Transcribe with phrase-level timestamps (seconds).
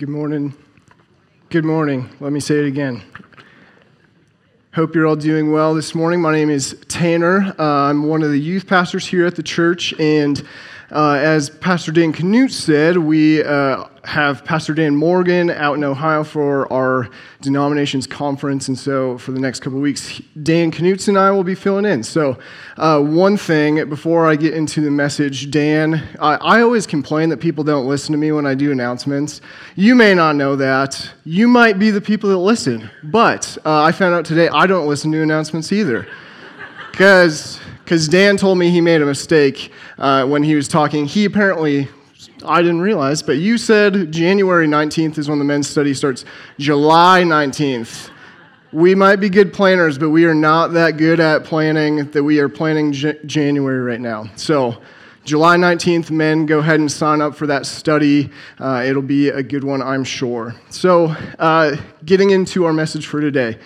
[0.00, 0.54] Good morning.
[1.50, 2.08] Good morning.
[2.20, 3.02] Let me say it again.
[4.72, 6.22] Hope you're all doing well this morning.
[6.22, 7.54] My name is Tanner.
[7.58, 10.42] Uh, I'm one of the youth pastors here at the church, and
[10.92, 16.24] uh, as Pastor Dan Canute said, we uh, have Pastor Dan Morgan out in Ohio
[16.24, 17.08] for our
[17.40, 21.54] denominations conference, and so for the next couple weeks, Dan Canutes and I will be
[21.54, 22.02] filling in.
[22.02, 22.38] So,
[22.76, 27.36] uh, one thing before I get into the message, Dan, I, I always complain that
[27.36, 29.40] people don't listen to me when I do announcements.
[29.76, 31.08] You may not know that.
[31.24, 34.88] You might be the people that listen, but uh, I found out today I don't
[34.88, 36.08] listen to announcements either.
[36.90, 37.59] Because
[37.90, 41.06] because Dan told me he made a mistake uh, when he was talking.
[41.06, 41.88] He apparently,
[42.44, 46.24] I didn't realize, but you said January 19th is when the men's study starts.
[46.56, 48.10] July 19th.
[48.70, 52.38] We might be good planners, but we are not that good at planning that we
[52.38, 54.30] are planning J- January right now.
[54.36, 54.80] So,
[55.24, 58.30] July 19th, men, go ahead and sign up for that study.
[58.60, 60.54] Uh, it'll be a good one, I'm sure.
[60.70, 61.06] So,
[61.40, 63.58] uh, getting into our message for today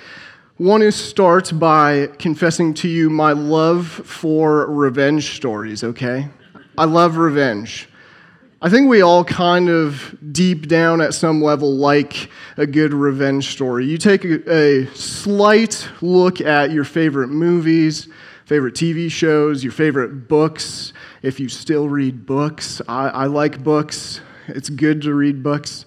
[0.58, 6.28] want to start by confessing to you my love for revenge stories, okay?
[6.78, 7.88] I love revenge.
[8.62, 13.50] I think we all kind of deep down at some level like a good revenge
[13.50, 13.84] story.
[13.86, 18.06] You take a, a slight look at your favorite movies,
[18.46, 20.92] favorite TV shows, your favorite books.
[21.22, 24.20] If you still read books, I, I like books.
[24.46, 25.84] It's good to read books.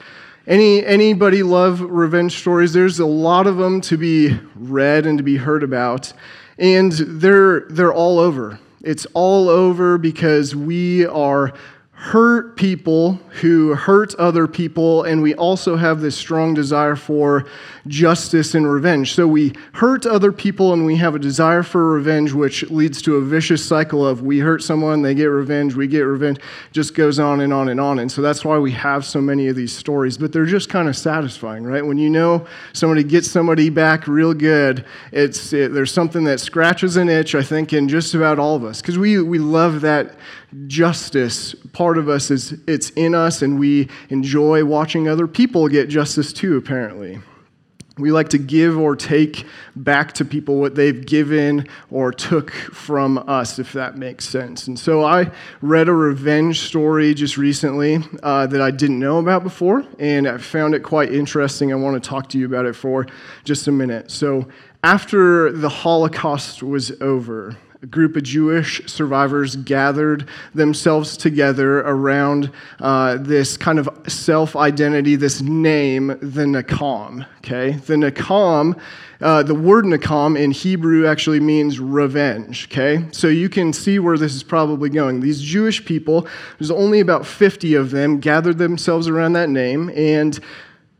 [0.48, 2.72] Any, anybody love revenge stories?
[2.72, 6.14] There's a lot of them to be read and to be heard about,
[6.58, 8.58] and they're, they're all over.
[8.81, 11.52] It's all over because we are
[12.00, 17.44] hurt people who hurt other people, and we also have this strong desire for
[17.88, 19.16] justice and revenge.
[19.16, 23.16] So we hurt other people and we have a desire for revenge, which leads to
[23.16, 26.38] a vicious cycle of we hurt someone, they get revenge, we get revenge,
[26.72, 27.98] just goes on and on and on.
[27.98, 30.88] And so that's why we have so many of these stories, but they're just kind
[30.88, 31.84] of satisfying, right?
[31.84, 36.95] When you know somebody gets somebody back real good, it's, it, there's something that scratches
[36.95, 40.14] an itch, I think, in just about all of us, because we, we love that
[40.66, 45.88] justice part of us is it's in us and we enjoy watching other people get
[45.88, 47.19] justice too apparently
[47.97, 53.17] we like to give or take back to people what they've given or took from
[53.28, 54.67] us, if that makes sense.
[54.67, 55.31] And so I
[55.62, 60.38] read a revenge story just recently uh, that I didn't know about before, and I
[60.38, 61.72] found it quite interesting.
[61.72, 63.07] I want to talk to you about it for
[63.44, 64.12] just a minute.
[64.12, 64.47] So,
[64.84, 73.18] after the Holocaust was over, a group of Jewish survivors gathered themselves together around uh,
[73.18, 77.28] this kind of self identity, this name, the Nakam.
[77.40, 77.72] Okay?
[77.72, 78.80] The Nakam,
[79.22, 82.68] uh, the word Nakam in Hebrew actually means revenge.
[82.72, 83.06] Okay?
[83.12, 85.20] So you can see where this is probably going.
[85.20, 86.28] These Jewish people,
[86.58, 90.40] there's only about 50 of them, gathered themselves around that name, and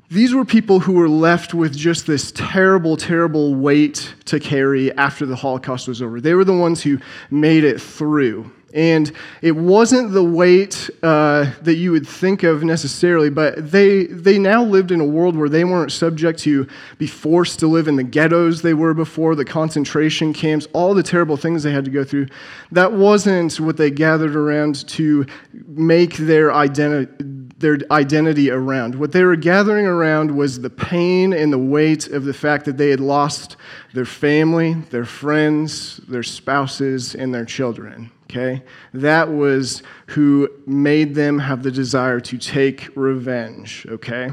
[0.10, 5.26] these were people who were left with just this terrible, terrible weight to carry after
[5.26, 6.22] the Holocaust was over.
[6.22, 8.52] They were the ones who made it through.
[8.74, 14.38] And it wasn't the weight uh, that you would think of necessarily, but they, they
[14.38, 16.68] now lived in a world where they weren't subject to
[16.98, 21.04] be forced to live in the ghettos they were before, the concentration camps, all the
[21.04, 22.28] terrible things they had to go through.
[22.72, 25.26] That wasn't what they gathered around to
[25.66, 27.12] make their identity
[27.58, 28.96] their identity around.
[28.96, 32.78] What they were gathering around was the pain and the weight of the fact that
[32.78, 33.58] they had lost
[33.94, 38.12] their family, their friends, their spouses, and their children.
[38.26, 38.62] Okay?
[38.94, 43.88] That was who made them have the desire to take revenge.
[43.90, 44.32] Okay?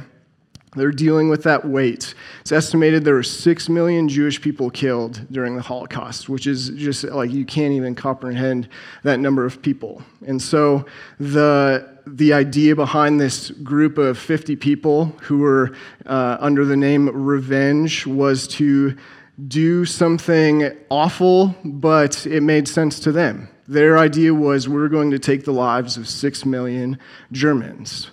[0.76, 2.14] They're dealing with that weight.
[2.40, 7.04] It's estimated there were 6 million Jewish people killed during the Holocaust, which is just
[7.04, 8.68] like you can't even comprehend
[9.04, 10.02] that number of people.
[10.26, 10.84] And so
[11.20, 15.74] the, the idea behind this group of 50 people who were
[16.06, 18.96] uh, under the name Revenge was to
[19.48, 23.48] do something awful, but it made sense to them.
[23.66, 26.98] Their idea was we're going to take the lives of 6 million
[27.32, 28.10] Germans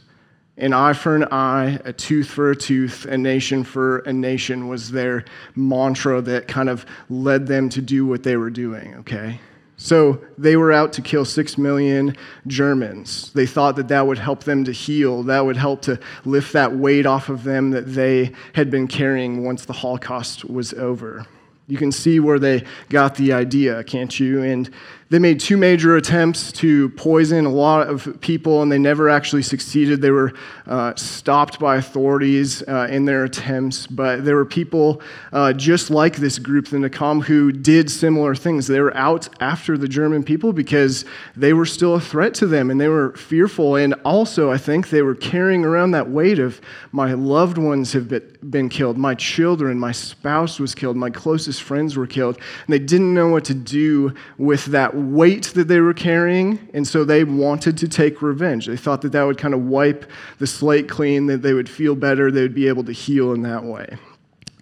[0.61, 4.67] an eye for an eye, a tooth for a tooth, a nation for a nation
[4.67, 5.25] was their
[5.55, 9.39] mantra that kind of led them to do what they were doing, okay?
[9.81, 13.31] So they were out to kill six million Germans.
[13.33, 16.75] They thought that that would help them to heal, that would help to lift that
[16.75, 21.25] weight off of them that they had been carrying once the Holocaust was over.
[21.65, 24.43] You can see where they got the idea, can't you?
[24.43, 24.69] And
[25.11, 29.41] they made two major attempts to poison a lot of people, and they never actually
[29.41, 30.01] succeeded.
[30.01, 30.31] They were
[30.67, 35.01] uh, stopped by authorities uh, in their attempts, but there were people
[35.33, 38.67] uh, just like this group, the Nakam, who did similar things.
[38.67, 41.03] They were out after the German people because
[41.35, 43.75] they were still a threat to them, and they were fearful.
[43.75, 46.61] And also, I think they were carrying around that weight of
[46.93, 48.07] my loved ones have
[48.49, 52.79] been killed, my children, my spouse was killed, my closest friends were killed, and they
[52.79, 57.23] didn't know what to do with that weight that they were carrying, and so they
[57.23, 58.67] wanted to take revenge.
[58.67, 60.09] They thought that that would kind of wipe
[60.39, 63.41] the slate clean, that they would feel better, they would be able to heal in
[63.41, 63.97] that way.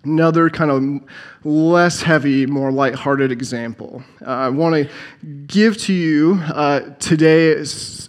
[0.05, 4.01] Another kind of less heavy, more lighthearted example.
[4.25, 7.61] Uh, I want to give to you uh, today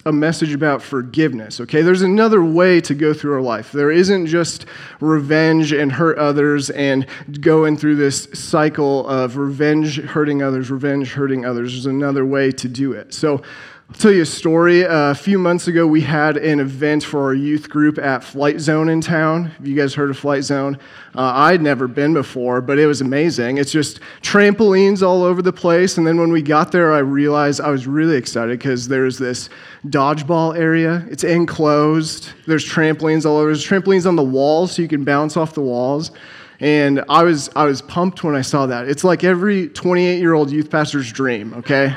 [0.06, 1.60] a message about forgiveness.
[1.60, 3.72] Okay, there's another way to go through our life.
[3.72, 4.66] There isn't just
[5.00, 7.06] revenge and hurt others and
[7.40, 11.72] going through this cycle of revenge hurting others, revenge hurting others.
[11.72, 13.12] There's another way to do it.
[13.12, 13.42] So
[13.90, 14.86] I'll tell you a story.
[14.86, 18.60] Uh, a few months ago, we had an event for our youth group at Flight
[18.60, 19.46] Zone in town.
[19.46, 20.78] Have you guys heard of Flight Zone?
[21.16, 23.58] Uh, I'd never been before, but it was amazing.
[23.58, 25.98] It's just trampolines all over the place.
[25.98, 29.48] And then when we got there, I realized I was really excited because there's this
[29.86, 31.04] dodgeball area.
[31.10, 32.30] It's enclosed.
[32.46, 33.46] There's trampolines all over.
[33.46, 36.12] There's trampolines on the walls so you can bounce off the walls.
[36.60, 38.88] And I was, I was pumped when I saw that.
[38.88, 41.96] It's like every 28 year old youth pastor's dream, okay?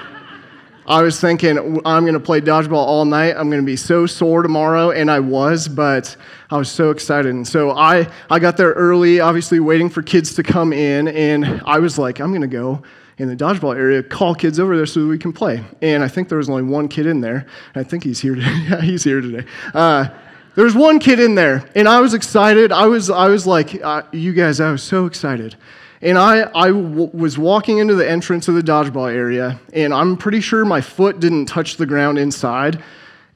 [0.85, 3.35] I was thinking, I'm going to play dodgeball all night.
[3.37, 4.91] I'm going to be so sore tomorrow.
[4.91, 6.15] And I was, but
[6.49, 7.33] I was so excited.
[7.33, 11.07] And so I, I got there early, obviously waiting for kids to come in.
[11.07, 12.83] And I was like, I'm going to go
[13.17, 15.63] in the dodgeball area, call kids over there so we can play.
[15.81, 17.45] And I think there was only one kid in there.
[17.75, 18.65] I think he's here today.
[18.69, 19.47] yeah, he's here today.
[19.73, 20.09] Uh,
[20.55, 22.71] there was one kid in there, and I was excited.
[22.71, 25.55] I was, I was like, uh, you guys, I was so excited.
[26.03, 30.17] And I, I w- was walking into the entrance of the dodgeball area, and I'm
[30.17, 32.83] pretty sure my foot didn't touch the ground inside,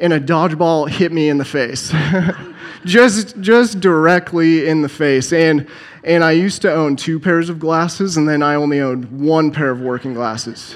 [0.01, 1.93] and a dodgeball hit me in the face.
[2.85, 5.31] just, just directly in the face.
[5.31, 5.65] And,
[6.03, 9.49] and I used to own two pairs of glasses, and then I only owned one
[9.51, 10.75] pair of working glasses.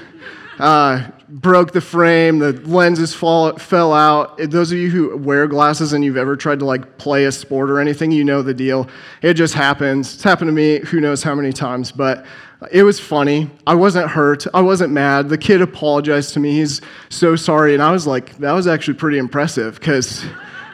[0.62, 4.38] Uh, broke the frame, the lenses fall, fell out.
[4.38, 7.68] Those of you who wear glasses and you've ever tried to like play a sport
[7.68, 8.88] or anything, you know the deal.
[9.22, 10.14] It just happens.
[10.14, 12.24] It's happened to me who knows how many times, but
[12.70, 13.50] it was funny.
[13.66, 14.46] I wasn't hurt.
[14.54, 15.28] I wasn't mad.
[15.30, 16.52] The kid apologized to me.
[16.52, 17.74] He's so sorry.
[17.74, 20.24] And I was like, that was actually pretty impressive because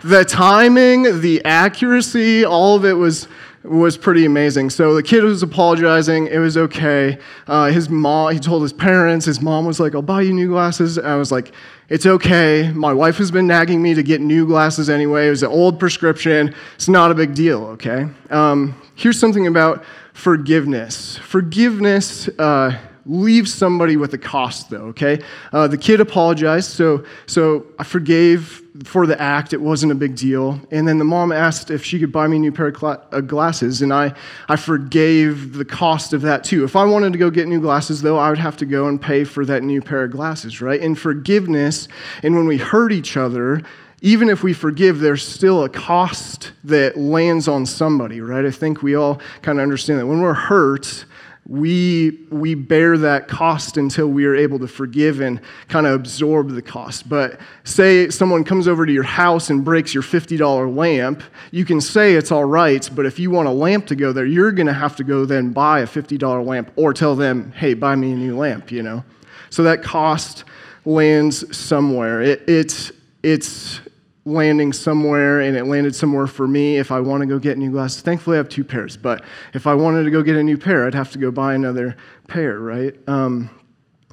[0.04, 3.26] the timing, the accuracy, all of it was
[3.70, 4.70] was pretty amazing.
[4.70, 6.26] So the kid was apologizing.
[6.28, 7.18] It was okay.
[7.46, 9.26] Uh, his mom, he told his parents.
[9.26, 11.52] His mom was like, "I'll buy you new glasses." And I was like,
[11.88, 12.72] "It's okay.
[12.74, 15.26] My wife has been nagging me to get new glasses anyway.
[15.26, 16.54] It was an old prescription.
[16.74, 18.06] It's not a big deal." Okay.
[18.30, 21.18] Um, here's something about forgiveness.
[21.18, 22.28] Forgiveness.
[22.38, 22.76] Uh,
[23.08, 25.20] leaves somebody with a cost, though, okay?
[25.52, 29.52] Uh, the kid apologized, so, so I forgave for the act.
[29.52, 30.60] It wasn't a big deal.
[30.70, 33.20] And then the mom asked if she could buy me a new pair of uh,
[33.22, 34.14] glasses, and I,
[34.48, 36.64] I forgave the cost of that too.
[36.64, 39.00] If I wanted to go get new glasses, though, I would have to go and
[39.00, 40.80] pay for that new pair of glasses, right?
[40.80, 41.88] And forgiveness,
[42.22, 43.62] and when we hurt each other,
[44.00, 48.44] even if we forgive, there's still a cost that lands on somebody, right?
[48.44, 50.06] I think we all kind of understand that.
[50.06, 51.04] When we're hurt,
[51.48, 56.50] we, we bear that cost until we are able to forgive and kind of absorb
[56.50, 57.08] the cost.
[57.08, 61.80] But say someone comes over to your house and breaks your $50 lamp, you can
[61.80, 64.66] say it's all right, but if you want a lamp to go there, you're going
[64.66, 68.12] to have to go then buy a $50 lamp or tell them, hey, buy me
[68.12, 69.02] a new lamp, you know?
[69.48, 70.44] So that cost
[70.84, 72.20] lands somewhere.
[72.20, 72.92] It, it's,
[73.22, 73.80] it's
[74.28, 77.70] landing somewhere and it landed somewhere for me if I want to go get new
[77.70, 78.02] glasses.
[78.02, 79.24] Thankfully, I have two pairs, but
[79.54, 81.96] if I wanted to go get a new pair, I'd have to go buy another
[82.28, 82.94] pair, right?
[83.08, 83.50] Um,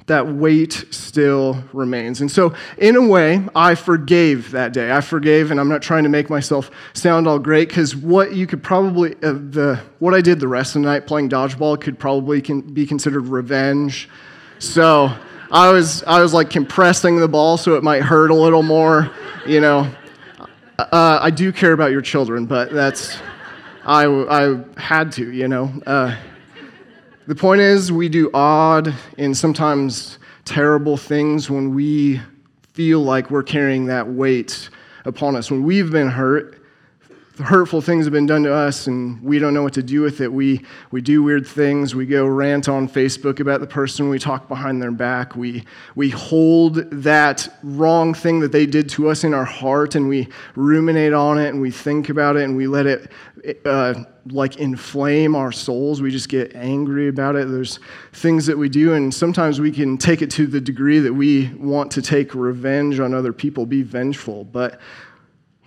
[0.06, 2.20] that weight still remains.
[2.20, 4.92] And so, in a way, I forgave that day.
[4.92, 8.46] I forgave, and I'm not trying to make myself sound all great because what you
[8.46, 11.98] could probably, uh, the, what I did the rest of the night playing dodgeball could
[11.98, 14.08] probably can be considered revenge.
[14.60, 15.12] So,
[15.50, 19.10] I was, I was like compressing the ball so it might hurt a little more,
[19.46, 19.92] you know.
[20.78, 23.16] Uh, I do care about your children, but that's,
[23.86, 25.72] I, I had to, you know.
[25.86, 26.14] Uh,
[27.26, 32.20] the point is, we do odd and sometimes terrible things when we
[32.74, 34.68] feel like we're carrying that weight
[35.06, 35.50] upon us.
[35.50, 36.62] When we've been hurt,
[37.38, 40.20] hurtful things have been done to us and we don't know what to do with
[40.20, 40.32] it.
[40.32, 41.94] We, we do weird things.
[41.94, 44.08] We go rant on Facebook about the person.
[44.08, 45.36] We talk behind their back.
[45.36, 45.64] We,
[45.94, 50.28] we hold that wrong thing that they did to us in our heart and we
[50.54, 53.12] ruminate on it and we think about it and we let it
[53.64, 53.94] uh,
[54.30, 56.02] like inflame our souls.
[56.02, 57.48] We just get angry about it.
[57.48, 57.78] There's
[58.12, 61.52] things that we do, and sometimes we can take it to the degree that we
[61.54, 64.44] want to take revenge on other people, be vengeful.
[64.44, 64.80] But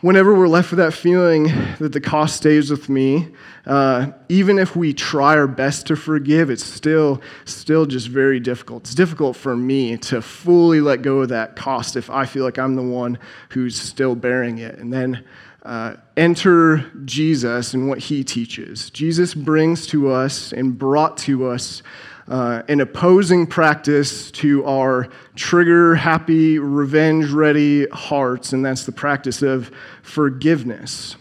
[0.01, 1.45] whenever we're left with that feeling
[1.79, 3.27] that the cost stays with me,
[3.65, 8.83] uh, even if we try our best to forgive, it's still, still just very difficult.
[8.83, 12.57] It's difficult for me to fully let go of that cost if I feel like
[12.57, 13.17] I'm the one
[13.49, 14.77] who's still bearing it.
[14.77, 15.25] And then
[15.63, 18.89] uh, enter Jesus and what he teaches.
[18.89, 21.83] Jesus brings to us and brought to us
[22.29, 29.41] uh, an opposing practice to our trigger happy, revenge ready hearts, and that's the practice
[29.41, 29.71] of
[30.03, 31.15] forgiveness.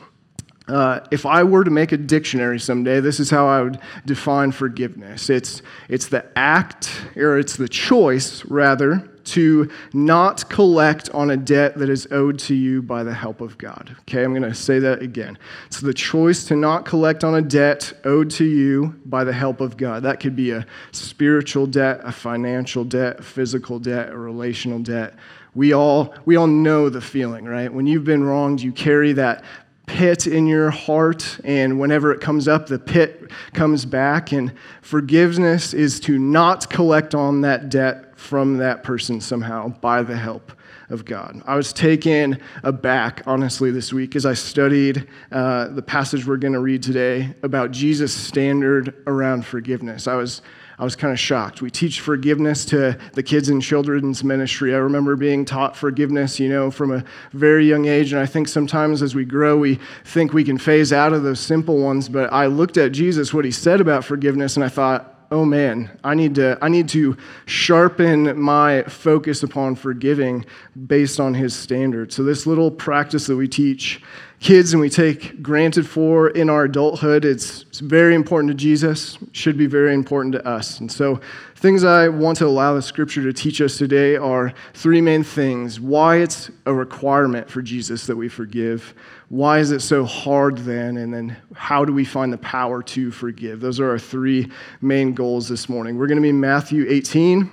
[0.68, 4.52] Uh, if I were to make a dictionary someday, this is how I would define
[4.52, 5.30] forgiveness.
[5.30, 11.76] It's, it's the act, or it's the choice, rather, to not collect on a debt
[11.78, 13.96] that is owed to you by the help of God.
[14.00, 15.38] Okay, I'm going to say that again.
[15.66, 19.60] It's the choice to not collect on a debt owed to you by the help
[19.60, 20.02] of God.
[20.02, 25.14] That could be a spiritual debt, a financial debt, a physical debt, a relational debt.
[25.54, 27.72] We all, we all know the feeling, right?
[27.72, 29.42] When you've been wronged, you carry that
[29.86, 34.32] pit in your heart, and whenever it comes up, the pit comes back.
[34.32, 40.16] And forgiveness is to not collect on that debt from that person somehow by the
[40.16, 40.50] help
[40.90, 41.40] of God.
[41.46, 46.54] I was taken aback, honestly, this week as I studied uh, the passage we're going
[46.54, 50.08] to read today about Jesus' standard around forgiveness.
[50.08, 50.42] I was,
[50.80, 51.62] I was kind of shocked.
[51.62, 54.74] We teach forgiveness to the kids in children's ministry.
[54.74, 58.12] I remember being taught forgiveness, you know, from a very young age.
[58.12, 61.38] And I think sometimes as we grow, we think we can phase out of those
[61.38, 62.08] simple ones.
[62.08, 65.90] But I looked at Jesus, what he said about forgiveness, and I thought, oh man,
[66.02, 67.16] I need to, I need to
[67.46, 70.46] sharpen my focus upon forgiving
[70.86, 72.12] based on his standard.
[72.12, 74.00] So, this little practice that we teach
[74.40, 79.18] kids and we take granted for in our adulthood, it's, it's very important to Jesus,
[79.32, 80.80] should be very important to us.
[80.80, 81.20] And so,
[81.56, 85.78] things I want to allow the scripture to teach us today are three main things
[85.80, 88.94] why it's a requirement for Jesus that we forgive
[89.28, 90.96] why is it so hard then?
[90.96, 93.60] And then how do we find the power to forgive?
[93.60, 95.98] Those are our three main goals this morning.
[95.98, 97.50] We're going to be Matthew 18.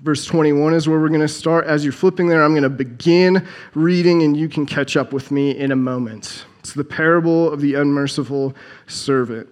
[0.00, 1.66] Verse 21 is where we're going to start.
[1.66, 5.30] As you're flipping there, I'm going to begin reading, and you can catch up with
[5.30, 6.46] me in a moment.
[6.60, 8.54] It's the parable of the unmerciful
[8.86, 9.48] servant.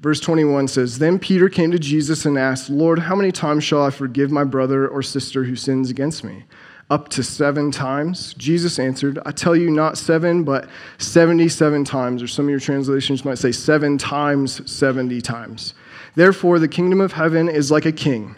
[0.00, 3.84] Verse 21 says Then Peter came to Jesus and asked, Lord, how many times shall
[3.84, 6.44] I forgive my brother or sister who sins against me?
[6.90, 8.34] Up to seven times?
[8.34, 10.68] Jesus answered, I tell you, not seven, but
[10.98, 15.74] 77 times, or some of your translations might say seven times 70 times.
[16.14, 18.36] Therefore, the kingdom of heaven is like a king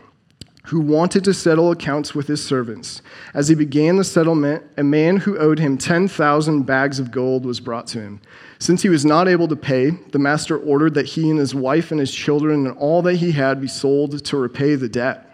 [0.70, 3.02] who wanted to settle accounts with his servants.
[3.34, 7.58] As he began the settlement, a man who owed him 10,000 bags of gold was
[7.58, 8.20] brought to him.
[8.60, 11.90] Since he was not able to pay, the master ordered that he and his wife
[11.90, 15.29] and his children and all that he had be sold to repay the debt.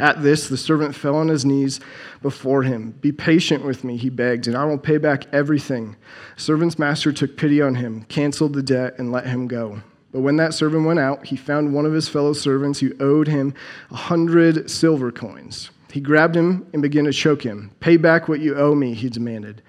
[0.00, 1.78] At this, the servant fell on his knees
[2.22, 2.92] before him.
[3.02, 5.94] Be patient with me, he begged, and I will pay back everything.
[6.36, 9.82] The servant's master took pity on him, canceled the debt, and let him go.
[10.10, 13.28] But when that servant went out, he found one of his fellow servants who owed
[13.28, 13.52] him
[13.90, 15.70] a hundred silver coins.
[15.92, 17.70] He grabbed him and began to choke him.
[17.80, 19.60] Pay back what you owe me, he demanded.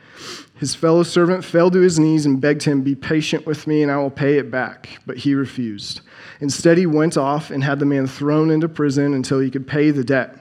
[0.62, 3.91] His fellow servant fell to his knees and begged him, Be patient with me, and
[3.91, 5.00] I will pay it back.
[5.08, 6.01] But he refused.
[6.39, 9.89] Instead, he went off and had the man thrown into prison until he could pay
[9.89, 10.38] the debt.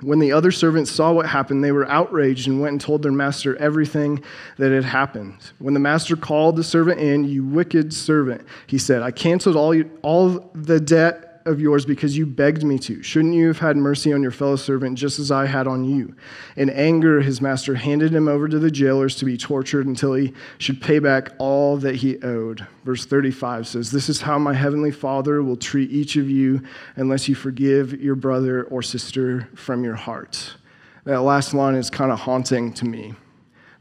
[0.00, 3.12] When the other servants saw what happened, they were outraged and went and told their
[3.12, 4.24] master everything
[4.56, 5.36] that had happened.
[5.58, 9.78] When the master called the servant in, You wicked servant, he said, I canceled all,
[10.00, 13.02] all the debt of yours because you begged me to.
[13.02, 16.14] Shouldn't you have had mercy on your fellow servant just as I had on you?
[16.56, 20.32] In anger, his master handed him over to the jailers to be tortured until he
[20.58, 22.66] should pay back all that he owed.
[22.84, 26.62] Verse 35 says, This is how my heavenly Father will treat each of you
[26.96, 30.54] unless you forgive your brother or sister from your heart.
[31.04, 33.14] That last line is kind of haunting to me.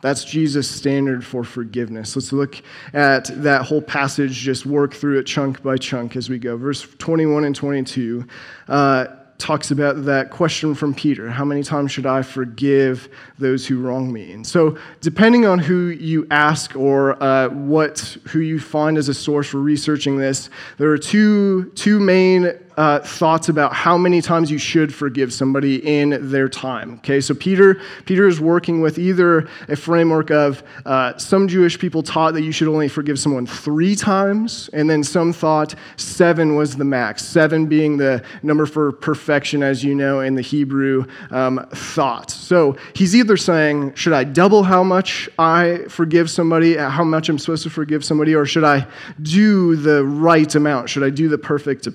[0.01, 2.15] That's Jesus' standard for forgiveness.
[2.15, 2.61] Let's look
[2.93, 6.57] at that whole passage, just work through it chunk by chunk as we go.
[6.57, 8.25] Verse 21 and 22
[8.67, 9.05] uh,
[9.41, 14.13] talks about that question from Peter How many times should I forgive those who wrong
[14.13, 14.31] me?
[14.31, 19.13] And so, depending on who you ask or uh, what, who you find as a
[19.13, 24.49] source for researching this, there are two, two main uh, thoughts about how many times
[24.49, 26.95] you should forgive somebody in their time.
[26.95, 32.01] Okay, so Peter, Peter is working with either a framework of uh, some Jewish people
[32.01, 36.75] taught that you should only forgive someone three times, and then some thought seven was
[36.75, 41.63] the max, seven being the number for perfection, as you know, in the Hebrew um,
[41.75, 42.31] thought.
[42.31, 47.37] So he's either saying, should I double how much I forgive somebody, how much I'm
[47.37, 48.87] supposed to forgive somebody, or should I
[49.21, 50.89] do the right amount?
[50.89, 51.87] Should I do the perfect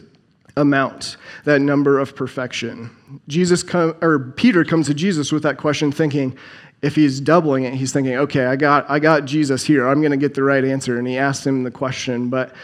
[0.56, 2.90] amount, that number of perfection?
[3.28, 6.36] Jesus come, or Peter comes to Jesus with that question thinking,
[6.82, 9.88] if he's doubling it, he's thinking, okay, I got, I got Jesus here.
[9.88, 10.98] I'm going to get the right answer.
[10.98, 12.28] And he asks him the question.
[12.28, 12.54] But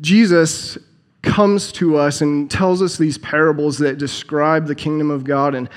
[0.00, 0.78] Jesus
[1.22, 5.54] comes to us and tells us these parables that describe the kingdom of God.
[5.54, 5.68] And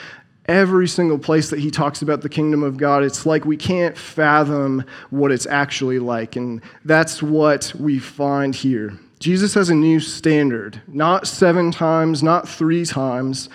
[0.45, 3.97] every single place that he talks about the kingdom of God, it's like we can't
[3.97, 6.35] fathom what it's actually like.
[6.35, 8.97] And that's what we find here.
[9.21, 13.49] Jesus has a new standard, not seven times, not three times,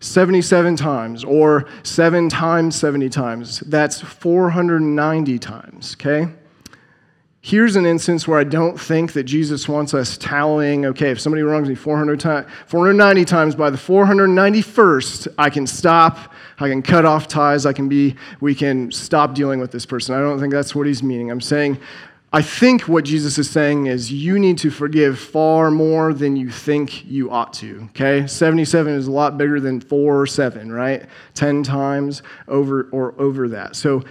[0.00, 3.60] 77 times, or seven times 70 times.
[3.60, 6.26] That's 490 times, okay?
[7.40, 11.42] Here's an instance where I don't think that Jesus wants us tallying, okay, if somebody
[11.42, 17.04] wrongs me 400 times, 490 times, by the 491st, I can stop, I can cut
[17.04, 20.16] off ties, I can be, we can stop dealing with this person.
[20.16, 21.30] I don't think that's what he's meaning.
[21.30, 21.78] I'm saying,
[22.34, 26.50] I think what Jesus is saying is you need to forgive far more than you
[26.50, 28.26] think you ought to, okay?
[28.26, 31.04] 77 is a lot bigger than 4 or 7, right?
[31.34, 33.76] 10 times over or over that.
[33.76, 34.02] So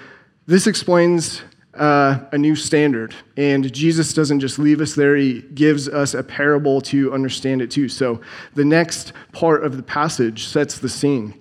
[0.45, 1.41] this explains
[1.73, 3.15] uh, a new standard.
[3.37, 7.71] And Jesus doesn't just leave us there, he gives us a parable to understand it
[7.71, 7.89] too.
[7.89, 8.21] So
[8.53, 11.40] the next part of the passage sets the scene.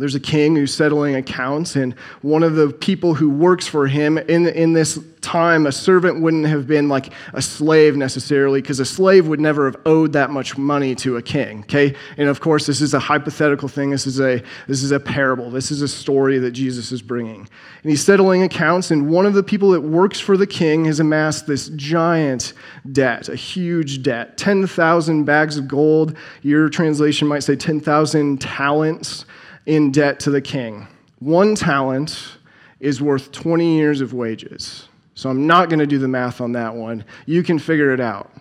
[0.00, 4.18] There's a king who's settling accounts, and one of the people who works for him
[4.18, 8.84] in, in this time, a servant wouldn't have been like a slave necessarily, because a
[8.84, 11.60] slave would never have owed that much money to a king.
[11.60, 11.94] Okay?
[12.16, 13.90] And of course, this is a hypothetical thing.
[13.90, 15.50] This is a this is a parable.
[15.50, 17.48] This is a story that Jesus is bringing.
[17.82, 21.00] And he's settling accounts, and one of the people that works for the king has
[21.00, 22.52] amassed this giant
[22.90, 24.38] debt, a huge debt.
[24.38, 26.16] 10,000 bags of gold.
[26.42, 29.24] Your translation might say 10,000 talents
[29.66, 30.86] in debt to the king.
[31.18, 32.38] One talent
[32.80, 34.88] is worth 20 years of wages.
[35.14, 37.04] So I'm not going to do the math on that one.
[37.26, 38.32] You can figure it out.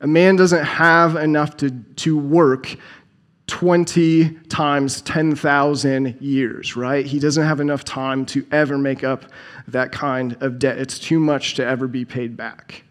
[0.00, 2.76] A man doesn't have enough to, to work
[3.48, 7.04] 20 times 10,000 years, right?
[7.04, 9.24] He doesn't have enough time to ever make up
[9.66, 10.78] that kind of debt.
[10.78, 12.84] It's too much to ever be paid back.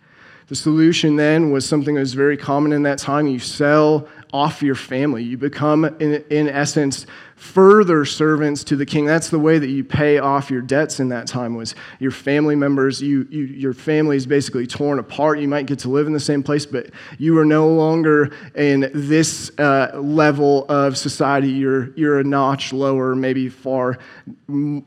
[0.48, 3.28] The solution then was something that was very common in that time.
[3.28, 5.24] You sell off your family.
[5.24, 7.06] You become, in, in essence,
[7.36, 9.06] further servants to the king.
[9.06, 12.56] That's the way that you pay off your debts in that time was your family
[12.56, 15.40] members, you, you, your family is basically torn apart.
[15.40, 18.92] You might get to live in the same place, but you are no longer in
[18.94, 21.50] this uh, level of society.
[21.50, 23.98] You're, you're a notch lower, maybe far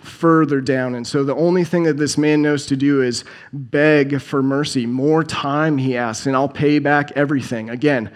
[0.00, 0.94] further down.
[0.94, 4.84] And so the only thing that this man knows to do is beg for mercy.
[4.84, 7.70] More time, he asks, and I'll pay back everything.
[7.70, 8.10] Again,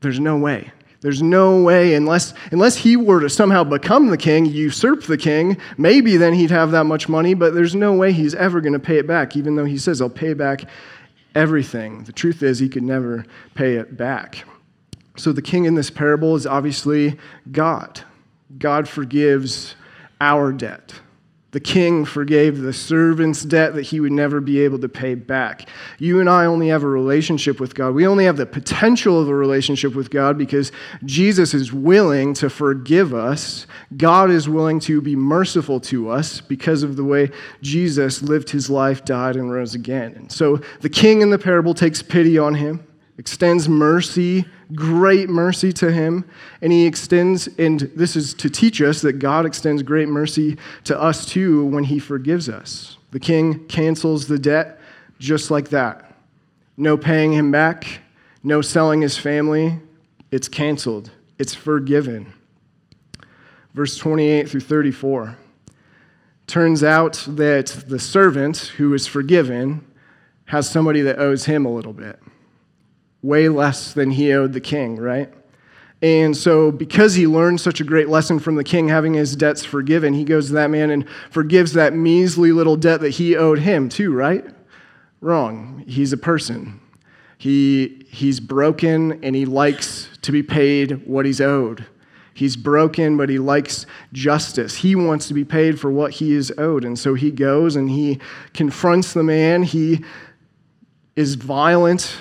[0.00, 0.70] there's no way.
[1.00, 5.56] There's no way, unless, unless he were to somehow become the king, usurp the king,
[5.78, 8.78] maybe then he'd have that much money, but there's no way he's ever going to
[8.78, 10.64] pay it back, even though he says, I'll pay back
[11.34, 12.04] everything.
[12.04, 14.44] The truth is, he could never pay it back.
[15.16, 17.18] So the king in this parable is obviously
[17.50, 18.02] God.
[18.58, 19.74] God forgives
[20.20, 21.00] our debt.
[21.52, 25.68] The king forgave the servant's debt that he would never be able to pay back.
[25.98, 27.92] You and I only have a relationship with God.
[27.92, 30.70] We only have the potential of a relationship with God because
[31.04, 33.66] Jesus is willing to forgive us.
[33.96, 37.30] God is willing to be merciful to us because of the way
[37.62, 40.12] Jesus lived his life, died, and rose again.
[40.14, 42.86] And so the king in the parable takes pity on him
[43.20, 46.24] extends mercy, great mercy to him.
[46.60, 51.00] And he extends, and this is to teach us that God extends great mercy to
[51.00, 52.98] us too when he forgives us.
[53.10, 54.80] The king cancels the debt
[55.18, 56.14] just like that.
[56.76, 58.00] No paying him back,
[58.42, 59.78] no selling his family.
[60.30, 62.32] It's canceled, it's forgiven.
[63.74, 65.36] Verse 28 through 34.
[66.46, 69.84] Turns out that the servant who is forgiven
[70.46, 72.20] has somebody that owes him a little bit
[73.22, 75.32] way less than he owed the king, right?
[76.02, 79.64] And so, because he learned such a great lesson from the king, having his debts
[79.64, 83.58] forgiven, he goes to that man and forgives that measly little debt that he owed
[83.58, 84.44] him, too, right?
[85.20, 85.84] Wrong.
[85.86, 86.80] He's a person.
[87.36, 91.84] He, he's broken and he likes to be paid what he's owed.
[92.32, 94.76] He's broken, but he likes justice.
[94.76, 96.86] He wants to be paid for what he is owed.
[96.86, 98.18] And so he goes and he
[98.54, 99.62] confronts the man.
[99.62, 100.02] He
[101.16, 102.16] is violent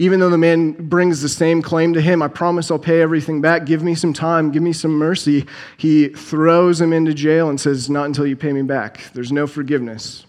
[0.00, 3.40] Even though the man brings the same claim to him, I promise I'll pay everything
[3.40, 3.66] back.
[3.66, 4.52] Give me some time.
[4.52, 5.44] Give me some mercy.
[5.76, 9.00] He throws him into jail and says, Not until you pay me back.
[9.12, 10.24] There's no forgiveness.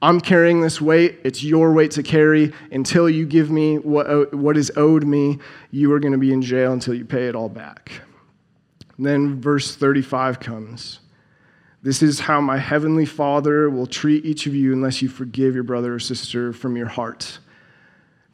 [0.00, 1.20] I'm carrying this weight.
[1.24, 2.52] It's your weight to carry.
[2.72, 5.38] Until you give me what, uh, what is owed me,
[5.70, 7.92] you are going to be in jail until you pay it all back.
[8.96, 11.00] And then verse 35 comes.
[11.82, 15.64] This is how my heavenly Father will treat each of you unless you forgive your
[15.64, 17.38] brother or sister from your heart.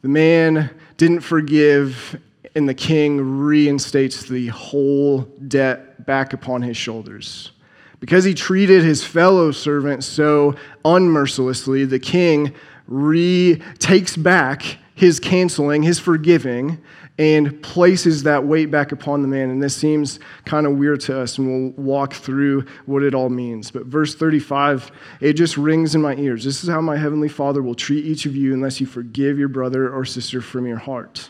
[0.01, 2.19] The man didn't forgive,
[2.55, 7.51] and the king reinstates the whole debt back upon his shoulders.
[7.99, 12.53] Because he treated his fellow servant so unmercilessly, the king
[12.87, 16.77] re takes back his canceling, his forgiving,
[17.19, 19.49] and places that weight back upon the man.
[19.49, 23.27] And this seems kind of weird to us, and we'll walk through what it all
[23.27, 23.71] means.
[23.71, 26.45] But verse 35, it just rings in my ears.
[26.45, 29.49] This is how my heavenly Father will treat each of you unless you forgive your
[29.49, 31.29] brother or sister from your heart.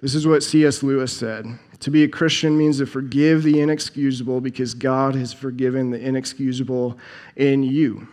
[0.00, 0.84] This is what C.S.
[0.84, 1.44] Lewis said.
[1.80, 6.96] To be a Christian means to forgive the inexcusable because God has forgiven the inexcusable
[7.34, 8.06] in you.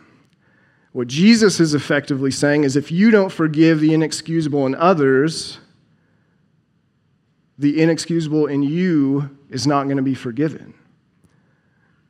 [0.93, 5.59] What Jesus is effectively saying is if you don't forgive the inexcusable in others,
[7.57, 10.73] the inexcusable in you is not going to be forgiven.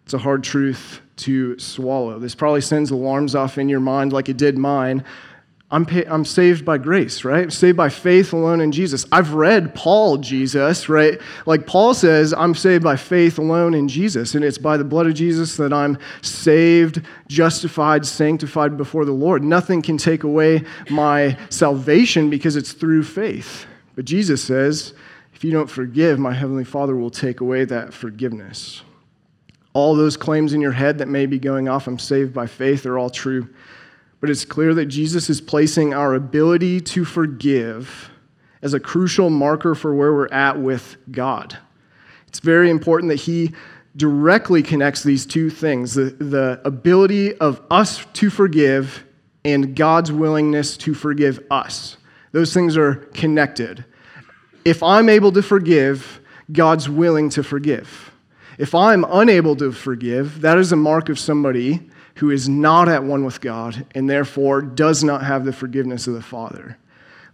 [0.04, 2.20] It's a hard truth to swallow.
[2.20, 5.04] This probably sends alarms off in your mind like it did mine.
[5.72, 7.44] I'm, I'm saved by grace, right?
[7.44, 9.06] I'm saved by faith alone in Jesus.
[9.12, 11.20] I've read Paul Jesus, right?
[11.48, 14.36] Like Paul says, I'm saved by faith alone in Jesus.
[14.36, 19.44] And it's by the blood of Jesus that I'm saved, justified, sanctified before the Lord.
[19.44, 23.66] Nothing can take away my salvation because it's through faith.
[23.96, 24.94] But Jesus says,
[25.36, 28.82] if you don't forgive, my Heavenly Father will take away that forgiveness.
[29.74, 32.86] All those claims in your head that may be going off, I'm saved by faith,
[32.86, 33.50] are all true.
[34.22, 38.10] But it's clear that Jesus is placing our ability to forgive
[38.62, 41.58] as a crucial marker for where we're at with God.
[42.28, 43.52] It's very important that He
[43.98, 49.04] directly connects these two things the, the ability of us to forgive
[49.44, 51.98] and God's willingness to forgive us.
[52.32, 53.84] Those things are connected.
[54.66, 56.20] If I'm able to forgive,
[56.52, 58.12] God's willing to forgive.
[58.58, 63.04] If I'm unable to forgive, that is a mark of somebody who is not at
[63.04, 66.78] one with God and therefore does not have the forgiveness of the Father.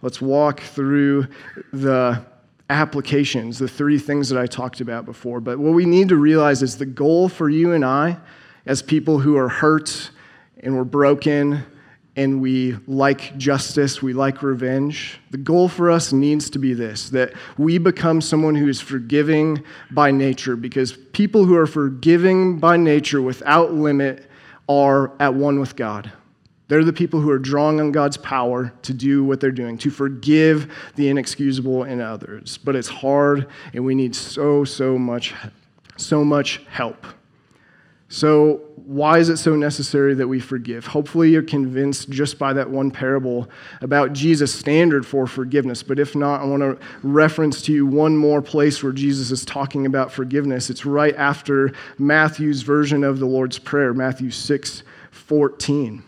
[0.01, 1.27] Let's walk through
[1.71, 2.25] the
[2.69, 5.39] applications, the three things that I talked about before.
[5.39, 8.17] But what we need to realize is the goal for you and I,
[8.65, 10.09] as people who are hurt
[10.61, 11.63] and we're broken
[12.15, 15.19] and we like justice, we like revenge.
[15.31, 19.63] The goal for us needs to be this that we become someone who is forgiving
[19.91, 24.29] by nature, because people who are forgiving by nature without limit
[24.67, 26.11] are at one with God.
[26.67, 29.89] They're the people who are drawing on God's power to do what they're doing, to
[29.89, 32.57] forgive the inexcusable in others.
[32.57, 35.33] But it's hard, and we need so, so much,
[35.97, 37.05] so much help.
[38.11, 40.85] So, why is it so necessary that we forgive?
[40.85, 45.81] Hopefully, you're convinced just by that one parable about Jesus' standard for forgiveness.
[45.81, 49.45] But if not, I want to reference to you one more place where Jesus is
[49.45, 50.69] talking about forgiveness.
[50.69, 56.03] It's right after Matthew's version of the Lord's Prayer, Matthew 6 14.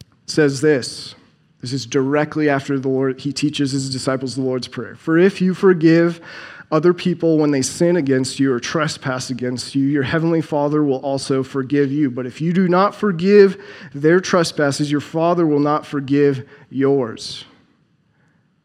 [0.00, 1.16] It says this.
[1.60, 4.94] This is directly after the Lord, he teaches his disciples the Lord's Prayer.
[4.94, 6.20] For if you forgive
[6.70, 10.98] other people when they sin against you or trespass against you, your heavenly Father will
[10.98, 12.10] also forgive you.
[12.10, 13.62] But if you do not forgive
[13.94, 17.44] their trespasses, your Father will not forgive yours.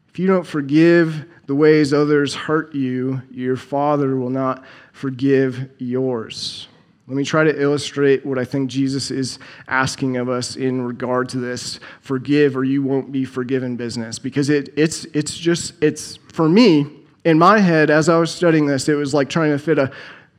[0.08, 6.68] If you don't forgive the ways others hurt you, your Father will not forgive yours.
[7.06, 11.28] Let me try to illustrate what I think Jesus is asking of us in regard
[11.30, 14.18] to this forgive or you won't be forgiven business.
[14.20, 18.66] Because it, it's, it's just, it's, for me, in my head, as I was studying
[18.66, 19.90] this, it was like trying to fit a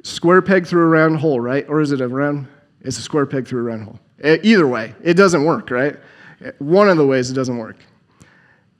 [0.03, 1.65] square peg through a round hole, right?
[1.69, 2.47] Or is it a round?
[2.81, 3.99] It's a square peg through a round hole.
[4.23, 5.97] Either way, it doesn't work, right?
[6.59, 7.77] One of the ways it doesn't work.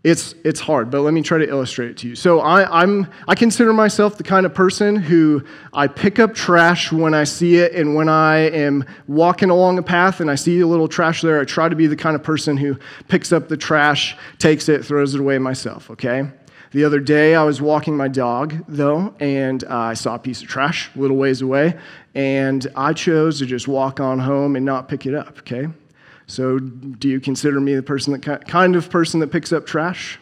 [0.03, 2.15] It's, it's hard, but let me try to illustrate it to you.
[2.15, 6.91] So I, I'm, I consider myself the kind of person who I pick up trash
[6.91, 10.59] when I see it, and when I am walking along a path and I see
[10.61, 13.47] a little trash there, I try to be the kind of person who picks up
[13.47, 16.27] the trash, takes it, throws it away myself, okay?
[16.71, 20.41] The other day, I was walking my dog, though, and uh, I saw a piece
[20.41, 21.77] of trash a little ways away,
[22.15, 25.67] and I chose to just walk on home and not pick it up, okay?
[26.27, 30.17] So, do you consider me the person that kind of person that picks up trash?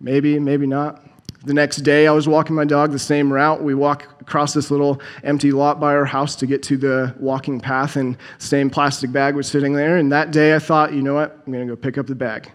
[0.00, 1.04] Maybe, maybe not.
[1.44, 3.62] The next day, I was walking my dog the same route.
[3.62, 7.60] We walk across this little empty lot by our house to get to the walking
[7.60, 9.98] path, and same plastic bag was sitting there.
[9.98, 11.42] And that day, I thought, you know what?
[11.46, 12.50] I'm going to go pick up the bag.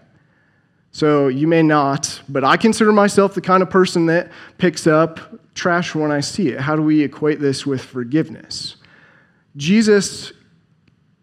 [0.94, 5.18] So you may not, but I consider myself the kind of person that picks up
[5.52, 6.60] trash when I see it.
[6.60, 8.76] How do we equate this with forgiveness?
[9.56, 10.32] Jesus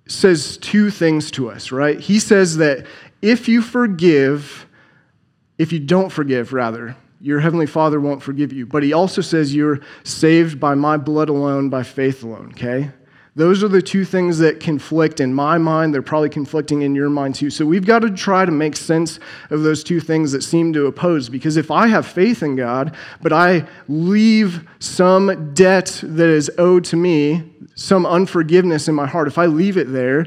[0.10, 1.98] says two things to us, right?
[2.02, 2.86] He says that
[3.22, 4.68] if you forgive,
[5.58, 8.66] if you don't forgive, rather, your heavenly Father won't forgive you.
[8.66, 12.92] But he also says you're saved by my blood alone, by faith alone, okay?
[13.34, 15.94] Those are the two things that conflict in my mind.
[15.94, 17.50] They're probably conflicting in your mind too.
[17.50, 20.88] So we've got to try to make sense of those two things that seem to
[20.88, 21.30] oppose.
[21.30, 26.84] Because if I have faith in God, but I leave some debt that is owed
[26.86, 27.44] to me,
[27.76, 30.26] some unforgiveness in my heart, if I leave it there,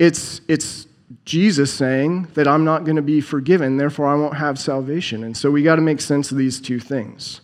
[0.00, 0.88] it's, it's
[1.24, 5.22] Jesus saying that I'm not going to be forgiven, therefore I won't have salvation.
[5.22, 7.40] And so we got to make sense of these two things.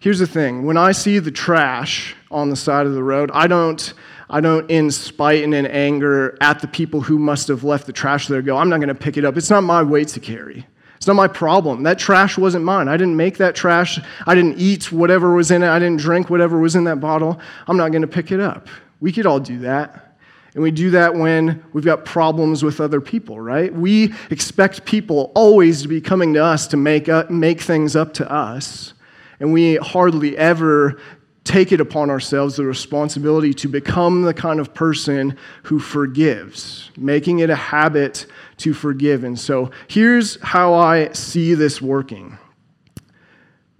[0.00, 3.46] Here's the thing when I see the trash on the side of the road, I
[3.46, 3.92] don't,
[4.30, 7.92] I don't, in spite and in anger at the people who must have left the
[7.92, 9.36] trash there, go, I'm not going to pick it up.
[9.36, 10.66] It's not my weight to carry.
[10.96, 11.82] It's not my problem.
[11.82, 12.88] That trash wasn't mine.
[12.88, 14.00] I didn't make that trash.
[14.26, 15.68] I didn't eat whatever was in it.
[15.68, 17.38] I didn't drink whatever was in that bottle.
[17.66, 18.68] I'm not going to pick it up.
[19.00, 20.16] We could all do that.
[20.54, 23.72] And we do that when we've got problems with other people, right?
[23.72, 28.14] We expect people always to be coming to us to make, up, make things up
[28.14, 28.94] to us
[29.40, 31.00] and we hardly ever
[31.44, 37.40] take it upon ourselves the responsibility to become the kind of person who forgives, making
[37.40, 38.26] it a habit
[38.58, 39.24] to forgive.
[39.24, 42.38] And so here's how I see this working.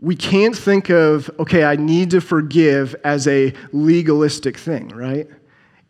[0.01, 5.29] We can't think of, okay, I need to forgive as a legalistic thing, right?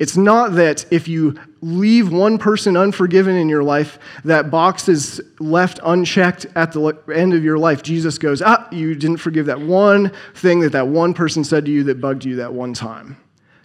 [0.01, 5.21] It's not that if you leave one person unforgiven in your life, that box is
[5.39, 7.83] left unchecked at the end of your life.
[7.83, 11.71] Jesus goes, Ah, you didn't forgive that one thing that that one person said to
[11.71, 13.19] you that bugged you that one time.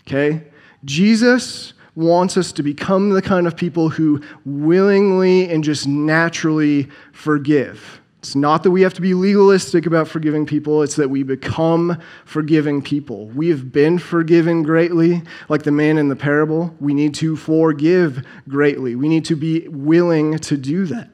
[0.06, 0.44] Okay?
[0.84, 8.02] Jesus wants us to become the kind of people who willingly and just naturally forgive.
[8.26, 12.02] It's not that we have to be legalistic about forgiving people, it's that we become
[12.26, 13.28] forgiving people.
[13.28, 16.74] We have been forgiven greatly, like the man in the parable.
[16.80, 18.96] We need to forgive greatly.
[18.96, 21.10] We need to be willing to do that.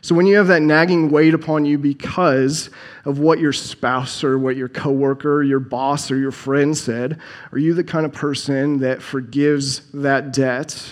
[0.00, 2.70] So when you have that nagging weight upon you because
[3.04, 7.18] of what your spouse or what your coworker, or your boss or your friend said,
[7.50, 10.88] are you the kind of person that forgives that debt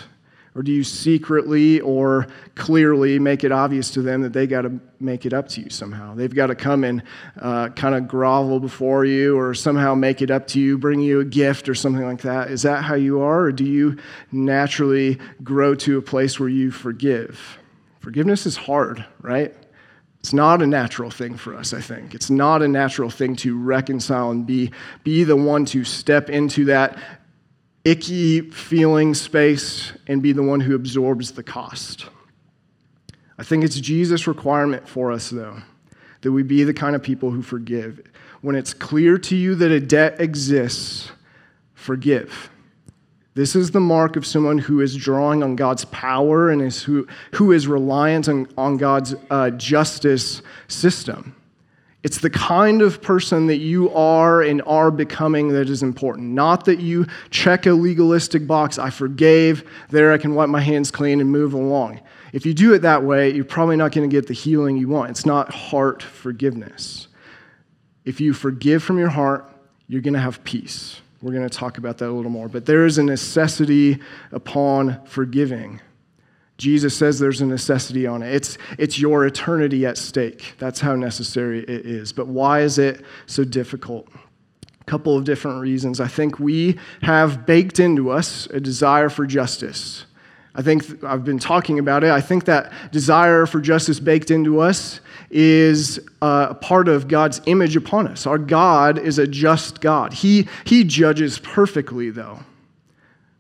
[0.57, 4.81] or do you secretly or clearly make it obvious to them that they got to
[4.99, 6.15] make it up to you somehow?
[6.15, 7.03] They've got to come and
[7.39, 11.21] uh, kind of grovel before you or somehow make it up to you, bring you
[11.21, 12.51] a gift or something like that.
[12.51, 13.43] Is that how you are?
[13.43, 13.99] Or do you
[14.33, 17.59] naturally grow to a place where you forgive?
[18.01, 19.55] Forgiveness is hard, right?
[20.21, 22.15] It's not a natural thing for us, I think.
[22.15, 24.73] It's not a natural thing to reconcile and be,
[25.05, 26.99] be the one to step into that
[27.87, 32.07] icky feeling space and be the one who absorbs the cost.
[33.39, 35.59] I think it's Jesus' requirement for us, though,
[36.23, 38.03] that we be the kind of people who forgive.
[38.41, 41.13] When it's clear to you that a debt exists,
[41.75, 42.51] forgive.
[43.35, 47.07] This is the mark of someone who is drawing on God's power and is who,
[47.35, 51.36] who is reliant on, on God's uh, justice system.
[52.07, 56.29] It's the kind of person that you are and are becoming that is important.
[56.29, 60.93] Not that you check a legalistic box, I forgave, there I can wipe my hands
[60.93, 62.01] clean and move along.
[62.33, 64.87] If you do it that way, you're probably not going to get the healing you
[64.87, 65.11] want.
[65.11, 67.09] It's not heart forgiveness.
[68.05, 69.51] If you forgive from your heart,
[69.89, 71.01] you're going to have peace.
[71.23, 72.49] We're going to talk about that a little more.
[72.49, 73.99] But there is a necessity
[74.31, 75.81] upon forgiving.
[76.59, 78.35] Jesus says there's a necessity on it.
[78.35, 80.55] It's, it's your eternity at stake.
[80.59, 82.13] That's how necessary it is.
[82.13, 84.09] But why is it so difficult?
[84.81, 86.01] A couple of different reasons.
[86.01, 90.07] I think we have baked into us a desire for justice.
[90.55, 92.11] I think I've been talking about it.
[92.11, 97.43] I think that desire for justice baked into us is uh, a part of God's
[97.45, 98.27] image upon us.
[98.27, 100.15] Our God is a just God.
[100.15, 102.41] He, he judges perfectly, though.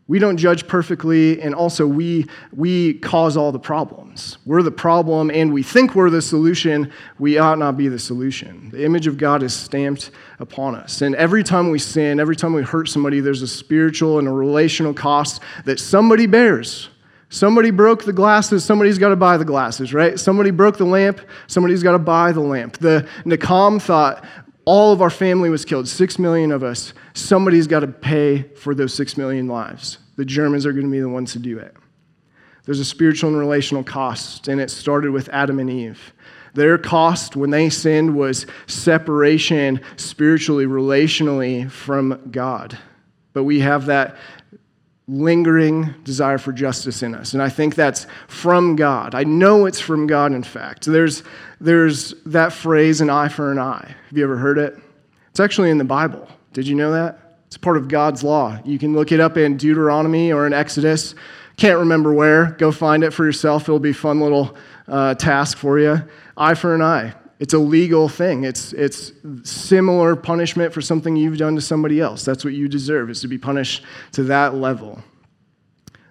[0.08, 4.38] We don't judge perfectly, and also we, we cause all the problems.
[4.46, 6.92] We're the problem, and we think we're the solution.
[7.18, 8.70] We ought not be the solution.
[8.70, 11.02] The image of God is stamped upon us.
[11.02, 14.32] And every time we sin, every time we hurt somebody, there's a spiritual and a
[14.32, 16.88] relational cost that somebody bears.
[17.28, 20.18] Somebody broke the glasses, somebody's got to buy the glasses, right?
[20.18, 22.78] Somebody broke the lamp, somebody's got to buy the lamp.
[22.78, 24.24] The Nakam thought
[24.66, 28.74] all of our family was killed, six million of us somebody's got to pay for
[28.74, 29.98] those six million lives.
[30.16, 31.74] The Germans are going to be the ones to do it.
[32.64, 36.12] There's a spiritual and relational cost, and it started with Adam and Eve.
[36.54, 42.76] Their cost when they sinned was separation spiritually, relationally from God.
[43.34, 44.16] But we have that
[45.08, 47.32] lingering desire for justice in us.
[47.32, 49.14] And I think that's from God.
[49.14, 50.86] I know it's from God, in fact.
[50.86, 51.22] There's,
[51.60, 53.94] there's that phrase, an eye for an eye.
[54.08, 54.76] Have you ever heard it?
[55.30, 56.28] It's actually in the Bible.
[56.52, 57.38] Did you know that?
[57.46, 58.58] It's part of God's law.
[58.64, 61.14] You can look it up in Deuteronomy or in Exodus.
[61.56, 62.52] Can't remember where.
[62.52, 63.62] Go find it for yourself.
[63.62, 64.56] It'll be a fun little
[64.88, 66.02] uh, task for you.
[66.36, 67.14] Eye for an eye.
[67.38, 68.44] It's a legal thing.
[68.44, 72.24] It's, it's similar punishment for something you've done to somebody else.
[72.24, 75.02] That's what you deserve, is to be punished to that level.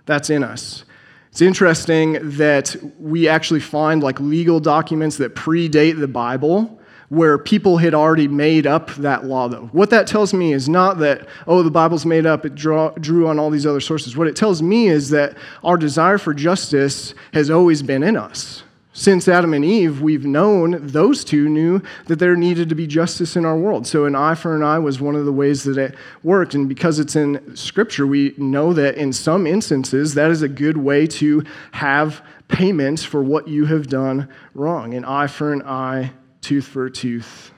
[0.06, 0.86] That's in us.
[1.32, 7.78] It's interesting that we actually find like legal documents that predate the Bible where people
[7.78, 9.68] had already made up that law, though.
[9.72, 13.28] What that tells me is not that, oh, the Bible's made up, it draw, drew
[13.28, 14.18] on all these other sources.
[14.18, 18.64] What it tells me is that our desire for justice has always been in us.
[18.97, 23.36] Since Adam and Eve, we've known, those two knew that there needed to be justice
[23.36, 23.86] in our world.
[23.86, 26.53] So, an eye for an eye was one of the ways that it worked.
[26.53, 30.77] And because it's in Scripture, we know that in some instances, that is a good
[30.77, 34.93] way to have payments for what you have done wrong.
[34.93, 37.51] An eye for an eye, tooth for a tooth.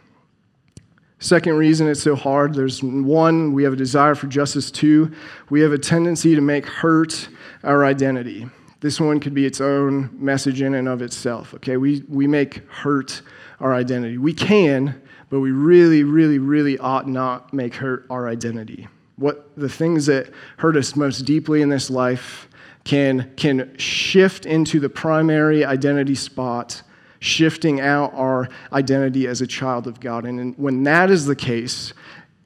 [1.20, 4.72] Second reason it's so hard there's one, we have a desire for justice.
[4.72, 5.12] Two,
[5.52, 7.30] we have a tendency to make hurt
[7.64, 8.50] our identity.
[8.80, 11.54] This one could be its own message in and of itself.
[11.56, 13.22] Okay, we, we make hurt
[13.60, 14.18] our identity.
[14.18, 18.88] We can, but we really, really, really ought not make hurt our identity.
[19.16, 22.48] What the things that hurt us most deeply in this life
[22.84, 26.84] can, can shift into the primary identity spot,
[27.20, 30.24] shifting out our identity as a child of God.
[30.26, 31.94] And when that is the case,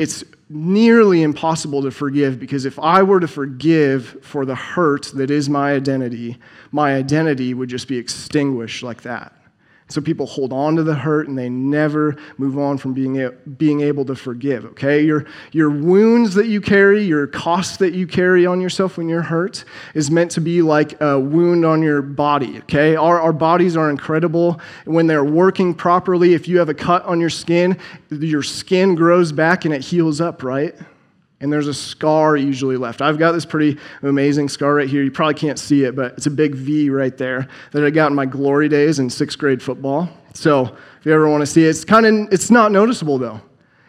[0.02, 5.30] it's nearly impossible to forgive because if I were to forgive for the hurt that
[5.30, 6.40] is my identity,
[6.72, 9.32] my identity would just be extinguished like that.
[9.92, 13.82] So people hold on to the hurt and they never move on from being, being
[13.82, 15.04] able to forgive, okay?
[15.04, 19.22] Your, your wounds that you carry, your costs that you carry on yourself when you're
[19.22, 22.96] hurt is meant to be like a wound on your body, okay?
[22.96, 24.60] Our, our bodies are incredible.
[24.86, 27.78] When they're working properly, if you have a cut on your skin,
[28.10, 30.76] your skin grows back and it heals up, right?
[31.42, 33.02] And there's a scar usually left.
[33.02, 35.04] I've got this pretty amazing scar right here.
[35.04, 38.12] You probably can't see it, but it's a big V right there that I got
[38.12, 40.10] in my glory days in sixth grade football.
[40.34, 43.42] So if you ever want to see it, it's kind of it's not noticeable though.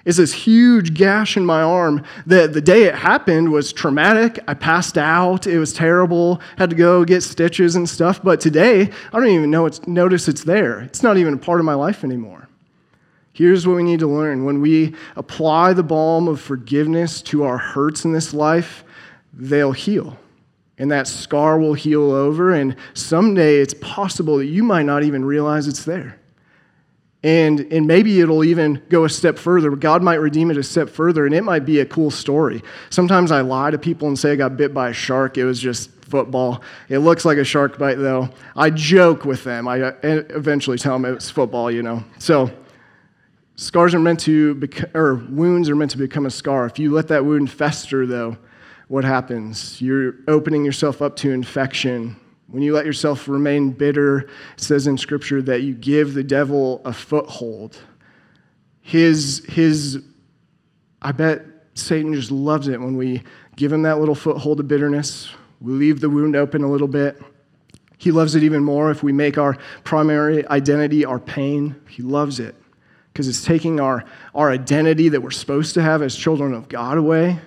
[0.05, 4.41] It's this huge gash in my arm that the day it happened was traumatic.
[4.49, 5.47] I passed out.
[5.47, 6.41] It was terrible.
[6.59, 8.21] Had to go get stitches and stuff.
[8.21, 10.81] But today, I don't even know it's, notice it's there.
[10.81, 12.42] It's not even a part of my life anymore.
[13.33, 17.59] Here's what we need to learn when we apply the balm of forgiveness to our
[17.59, 18.85] hurts in this life,
[19.33, 20.19] they'll heal.
[20.79, 25.25] And that scar will heal over, and someday it's possible that you might not even
[25.25, 26.19] realize it's there.
[27.25, 29.71] And, and maybe it'll even go a step further.
[29.71, 32.63] God might redeem it a step further, and it might be a cool story.
[32.91, 35.39] Sometimes I lie to people and say I got bit by a shark.
[35.39, 36.63] It was just football.
[36.89, 38.29] It looks like a shark bite, though.
[38.57, 39.69] I joke with them.
[39.69, 42.03] I uh, eventually tell them it's football, you know.
[42.19, 42.51] So
[43.57, 46.65] Scars are meant to, become, or wounds are meant to become a scar.
[46.67, 48.39] If you let that wound fester, though,
[48.89, 49.81] what happens?
[49.81, 52.17] You're opening yourself up to infection.
[52.47, 56.81] When you let yourself remain bitter, it says in Scripture that you give the devil
[56.85, 57.79] a foothold.
[58.81, 60.03] His, his,
[61.01, 61.43] I bet
[61.75, 63.23] Satan just loves it when we
[63.57, 65.31] give him that little foothold of bitterness.
[65.61, 67.21] We leave the wound open a little bit.
[67.99, 71.77] He loves it even more if we make our primary identity our pain.
[71.89, 72.57] He loves it
[73.13, 76.97] because it's taking our, our identity that we're supposed to have as children of God
[76.97, 77.39] away,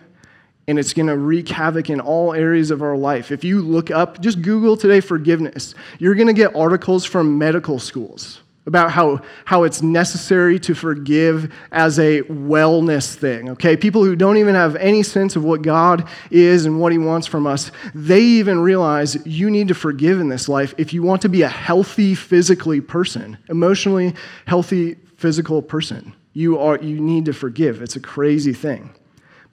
[0.67, 3.32] and it's going to wreak havoc in all areas of our life.
[3.32, 7.80] If you look up, just Google today forgiveness, you're going to get articles from medical
[7.80, 13.78] schools about how, how it's necessary to forgive as a wellness thing, okay?
[13.78, 17.28] People who don't even have any sense of what God is and what He wants
[17.28, 21.21] from us, they even realize you need to forgive in this life if you want
[21.21, 24.15] to be a healthy, physically person, emotionally
[24.47, 26.13] healthy physical person.
[26.34, 27.82] You, are, you need to forgive.
[27.82, 28.93] It's a crazy thing.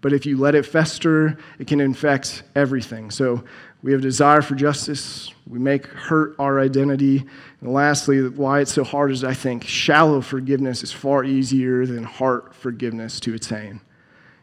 [0.01, 3.11] But if you let it fester, it can infect everything.
[3.11, 3.45] So
[3.83, 5.33] we have desire for justice.
[5.47, 7.25] We make hurt our identity.
[7.61, 12.03] And lastly, why it's so hard is I think shallow forgiveness is far easier than
[12.03, 13.81] heart forgiveness to attain.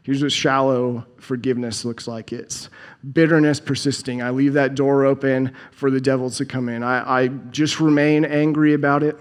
[0.04, 2.70] Here's what shallow forgiveness looks like it's
[3.14, 4.22] bitterness persisting.
[4.22, 6.84] I leave that door open for the devil to come in.
[6.84, 9.18] I, I just remain angry about it.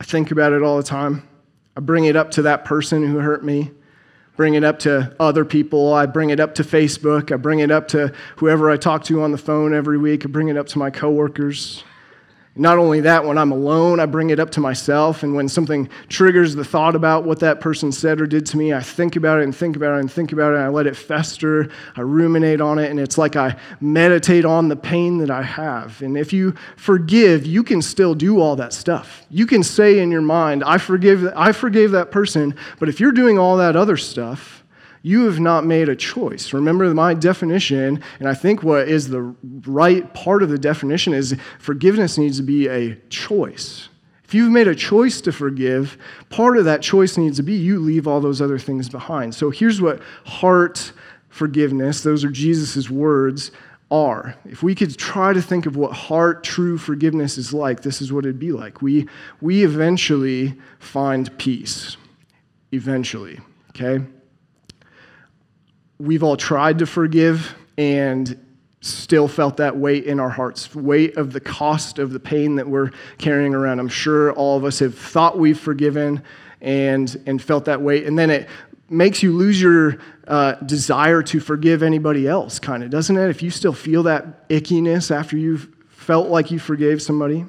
[0.00, 1.28] I think about it all the time.
[1.76, 3.70] I bring it up to that person who hurt me,
[4.36, 5.92] bring it up to other people.
[5.92, 7.32] I bring it up to Facebook.
[7.32, 10.24] I bring it up to whoever I talk to on the phone every week.
[10.24, 11.84] I bring it up to my coworkers.
[12.56, 15.24] Not only that, when I'm alone, I bring it up to myself.
[15.24, 18.72] And when something triggers the thought about what that person said or did to me,
[18.72, 20.58] I think about it and think about it and think about it.
[20.58, 21.68] I let it fester.
[21.96, 22.90] I ruminate on it.
[22.90, 26.00] And it's like I meditate on the pain that I have.
[26.00, 29.26] And if you forgive, you can still do all that stuff.
[29.30, 32.54] You can say in your mind, I forgive, I forgave that person.
[32.78, 34.63] But if you're doing all that other stuff,
[35.04, 36.54] you have not made a choice.
[36.54, 39.20] Remember my definition, and I think what is the
[39.66, 43.90] right part of the definition is forgiveness needs to be a choice.
[44.24, 45.98] If you've made a choice to forgive,
[46.30, 49.34] part of that choice needs to be you leave all those other things behind.
[49.34, 50.92] So here's what heart
[51.28, 53.50] forgiveness, those are Jesus' words,
[53.90, 54.34] are.
[54.46, 58.10] If we could try to think of what heart true forgiveness is like, this is
[58.10, 58.80] what it'd be like.
[58.80, 59.06] We,
[59.42, 61.98] we eventually find peace.
[62.72, 63.38] Eventually,
[63.70, 64.02] okay?
[66.04, 68.38] We've all tried to forgive and
[68.84, 72.68] still felt that weight in our hearts weight of the cost of the pain that
[72.68, 73.80] we're carrying around.
[73.80, 76.22] I'm sure all of us have thought we've forgiven
[76.60, 78.48] and and felt that weight and then it
[78.90, 79.98] makes you lose your
[80.28, 83.30] uh, desire to forgive anybody else kind of doesn't it?
[83.30, 87.46] If you still feel that ickiness after you've felt like you forgave somebody.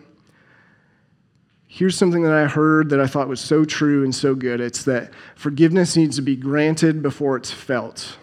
[1.68, 4.62] Here's something that i heard that i thought was so true and so good.
[4.62, 8.18] It's that forgiveness needs to be granted before it's felt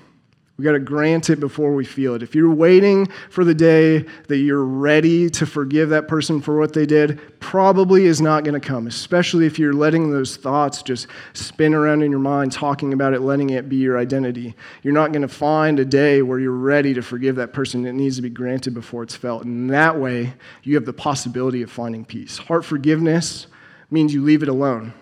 [0.62, 2.22] we got to grant it before we feel it.
[2.22, 6.72] If you're waiting for the day that you're ready to forgive that person for what
[6.72, 11.08] they did, probably is not going to come, especially if you're letting those thoughts just
[11.32, 14.54] spin around in your mind, talking about it, letting it be your identity.
[14.84, 17.84] You're not going to find a day where you're ready to forgive that person.
[17.84, 19.42] It needs to be granted before it's felt.
[19.42, 22.38] And that way, you have the possibility of finding peace.
[22.38, 23.48] Heart forgiveness
[23.90, 24.94] means you leave it alone,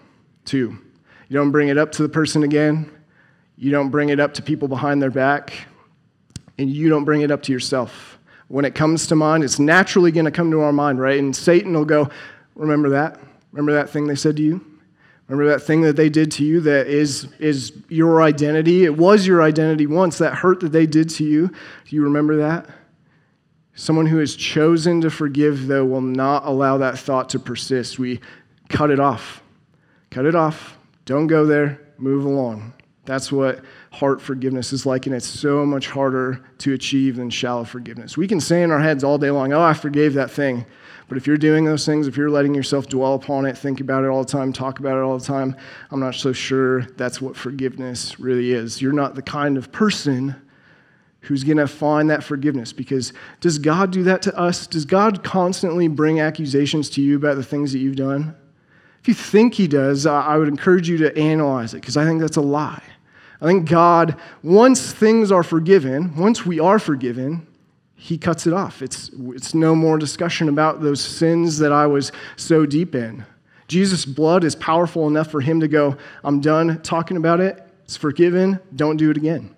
[0.46, 0.78] too.
[1.28, 2.90] You don't bring it up to the person again.
[3.60, 5.52] You don't bring it up to people behind their back,
[6.56, 8.18] and you don't bring it up to yourself.
[8.48, 11.18] When it comes to mind, it's naturally going to come to our mind, right?
[11.18, 12.08] And Satan will go,
[12.54, 13.20] Remember that?
[13.52, 14.64] Remember that thing they said to you?
[15.28, 18.86] Remember that thing that they did to you that is, is your identity?
[18.86, 21.48] It was your identity once, that hurt that they did to you.
[21.48, 22.66] Do you remember that?
[23.74, 27.98] Someone who has chosen to forgive, though, will not allow that thought to persist.
[27.98, 28.20] We
[28.70, 29.42] cut it off.
[30.10, 30.78] Cut it off.
[31.04, 31.78] Don't go there.
[31.98, 32.72] Move along.
[33.10, 37.64] That's what heart forgiveness is like, and it's so much harder to achieve than shallow
[37.64, 38.16] forgiveness.
[38.16, 40.64] We can say in our heads all day long, Oh, I forgave that thing.
[41.08, 44.04] But if you're doing those things, if you're letting yourself dwell upon it, think about
[44.04, 45.56] it all the time, talk about it all the time,
[45.90, 48.80] I'm not so sure that's what forgiveness really is.
[48.80, 50.36] You're not the kind of person
[51.22, 54.68] who's going to find that forgiveness because does God do that to us?
[54.68, 58.36] Does God constantly bring accusations to you about the things that you've done?
[59.00, 62.20] If you think He does, I would encourage you to analyze it because I think
[62.20, 62.84] that's a lie.
[63.40, 67.46] I think God, once things are forgiven, once we are forgiven,
[67.94, 68.82] he cuts it off.
[68.82, 73.24] It's, it's no more discussion about those sins that I was so deep in.
[73.68, 77.62] Jesus' blood is powerful enough for him to go, I'm done talking about it.
[77.84, 78.58] It's forgiven.
[78.74, 79.54] Don't do it again.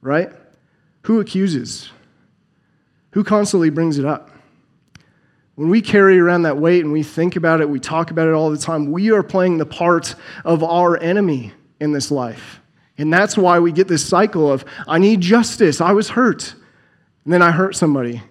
[0.00, 0.32] Right?
[1.02, 1.90] Who accuses?
[3.12, 4.30] Who constantly brings it up?
[5.56, 8.34] When we carry around that weight and we think about it, we talk about it
[8.34, 10.14] all the time, we are playing the part
[10.44, 12.59] of our enemy in this life.
[13.00, 16.54] And that's why we get this cycle of, I need justice, I was hurt.
[17.24, 18.22] And then I hurt somebody.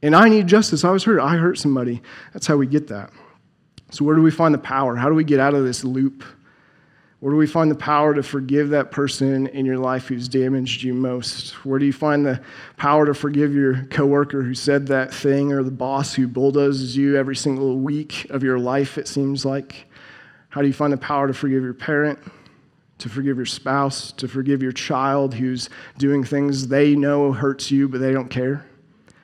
[0.00, 2.00] And I need justice, I was hurt, I hurt somebody.
[2.32, 3.10] That's how we get that.
[3.90, 4.94] So, where do we find the power?
[4.94, 6.22] How do we get out of this loop?
[7.18, 10.84] Where do we find the power to forgive that person in your life who's damaged
[10.84, 11.50] you most?
[11.64, 12.40] Where do you find the
[12.76, 17.16] power to forgive your coworker who said that thing or the boss who bulldozes you
[17.16, 19.86] every single week of your life, it seems like?
[20.48, 22.20] How do you find the power to forgive your parent?
[23.02, 27.88] To forgive your spouse, to forgive your child who's doing things they know hurts you,
[27.88, 28.64] but they don't care?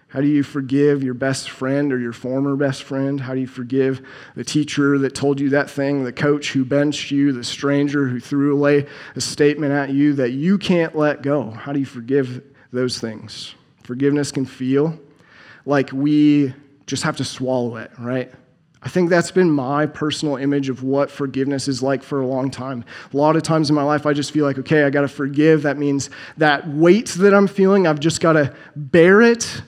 [0.08, 3.20] How do you forgive your best friend or your former best friend?
[3.20, 4.04] How do you forgive
[4.34, 8.18] the teacher that told you that thing, the coach who benched you, the stranger who
[8.18, 11.50] threw away a statement at you that you can't let go?
[11.50, 13.54] How do you forgive those things?
[13.84, 14.98] Forgiveness can feel
[15.66, 16.52] like we
[16.86, 18.32] just have to swallow it, right?
[18.82, 22.50] I think that's been my personal image of what forgiveness is like for a long
[22.50, 22.84] time.
[23.12, 25.08] A lot of times in my life, I just feel like, okay, I got to
[25.08, 25.62] forgive.
[25.62, 29.62] That means that weight that I'm feeling, I've just got to bear it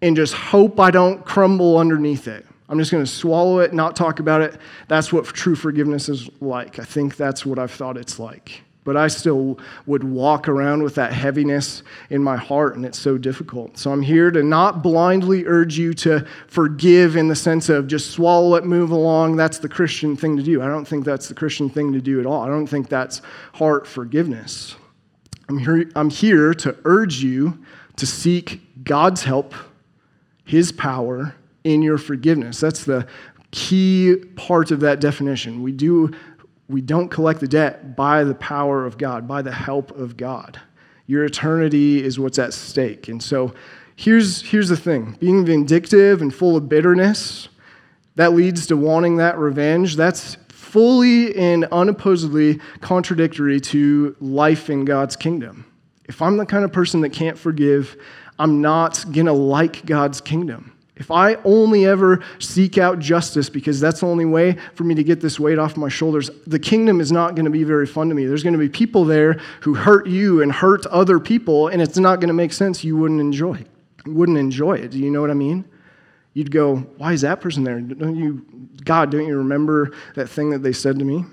[0.00, 2.46] and just hope I don't crumble underneath it.
[2.68, 4.58] I'm just going to swallow it, not talk about it.
[4.88, 6.78] That's what true forgiveness is like.
[6.78, 10.94] I think that's what I've thought it's like but I still would walk around with
[10.96, 13.78] that heaviness in my heart, and it's so difficult.
[13.78, 18.10] So I'm here to not blindly urge you to forgive in the sense of just
[18.10, 19.36] swallow it, move along.
[19.36, 20.62] That's the Christian thing to do.
[20.62, 22.42] I don't think that's the Christian thing to do at all.
[22.42, 23.22] I don't think that's
[23.54, 24.76] heart forgiveness.
[25.48, 27.58] I'm here, I'm here to urge you
[27.96, 29.54] to seek God's help,
[30.44, 32.60] His power in your forgiveness.
[32.60, 33.06] That's the
[33.50, 35.62] key part of that definition.
[35.62, 36.12] We, do,
[36.68, 40.60] we don't collect the debt by the power of God, by the help of God.
[41.06, 43.08] Your eternity is what's at stake.
[43.08, 43.52] And so
[43.96, 47.48] here's, here's the thing being vindictive and full of bitterness,
[48.16, 49.96] that leads to wanting that revenge.
[49.96, 55.66] That's fully and unopposedly contradictory to life in God's kingdom.
[56.06, 57.96] If I'm the kind of person that can't forgive,
[58.38, 60.73] I'm not going to like God's kingdom.
[60.96, 65.02] If I only ever seek out justice because that's the only way for me to
[65.02, 68.08] get this weight off my shoulders, the kingdom is not going to be very fun
[68.10, 68.26] to me.
[68.26, 71.98] There's going to be people there who hurt you and hurt other people, and it's
[71.98, 72.84] not going to make sense.
[72.84, 73.66] You wouldn't enjoy it.
[74.06, 74.92] You wouldn't enjoy it.
[74.92, 75.64] Do you know what I mean?
[76.32, 77.80] You'd go, Why is that person there?
[77.80, 78.46] Don't you,
[78.84, 81.24] God, don't you remember that thing that they said to me?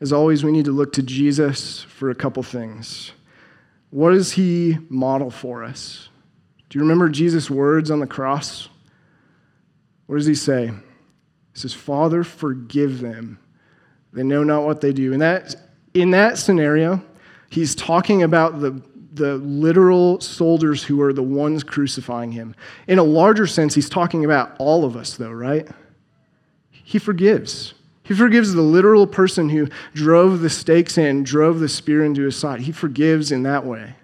[0.00, 3.12] As always, we need to look to Jesus for a couple things.
[3.90, 6.08] What does he model for us?
[6.72, 8.70] Do you remember Jesus' words on the cross?
[10.06, 10.68] What does he say?
[10.68, 10.72] He
[11.52, 13.38] says, Father, forgive them.
[14.14, 15.12] They know not what they do.
[15.12, 15.54] And that,
[15.92, 17.04] in that scenario,
[17.50, 18.80] he's talking about the,
[19.12, 22.54] the literal soldiers who are the ones crucifying him.
[22.88, 25.68] In a larger sense, he's talking about all of us, though, right?
[26.70, 27.74] He forgives.
[28.02, 32.34] He forgives the literal person who drove the stakes in, drove the spear into his
[32.34, 32.60] side.
[32.60, 33.94] He forgives in that way,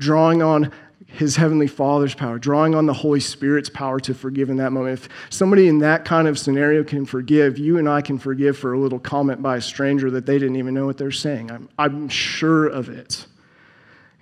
[0.00, 0.72] drawing on
[1.12, 5.00] his heavenly father's power, drawing on the Holy Spirit's power to forgive in that moment.
[5.00, 8.72] If somebody in that kind of scenario can forgive, you and I can forgive for
[8.72, 11.50] a little comment by a stranger that they didn't even know what they're saying.
[11.50, 13.26] I'm, I'm sure of it.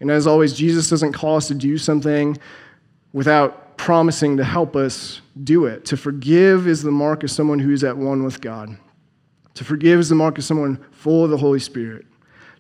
[0.01, 2.39] And as always, Jesus doesn't call us to do something
[3.13, 5.85] without promising to help us do it.
[5.87, 8.77] To forgive is the mark of someone who's at one with God.
[9.55, 12.07] To forgive is the mark of someone full of the Holy Spirit.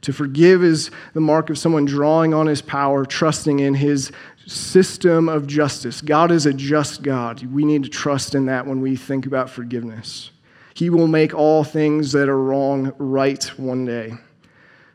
[0.03, 4.13] To forgive is the mark of someone drawing on his power, trusting in his
[4.47, 6.01] system of justice.
[6.01, 7.45] God is a just God.
[7.45, 10.31] We need to trust in that when we think about forgiveness.
[10.75, 14.13] He will make all things that are wrong right one day.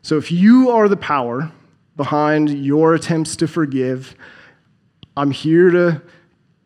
[0.01, 1.51] So if you are the power
[1.97, 4.15] behind your attempts to forgive,
[5.17, 6.01] I'm here to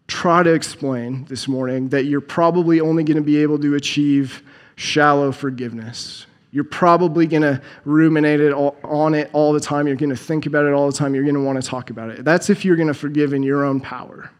[0.07, 4.43] try to explain this morning that you're probably only going to be able to achieve
[4.75, 6.26] shallow forgiveness.
[6.51, 9.85] You're probably going to ruminate it all, on it all the time.
[9.87, 11.13] You're going to think about it all the time.
[11.13, 12.23] You're going to want to talk about it.
[12.23, 14.31] That's if you're going to forgive in your own power.